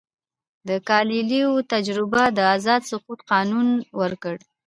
[0.67, 3.67] د ګالیلیو تجربه د آزاد سقوط قانون
[3.99, 4.35] ورکړ.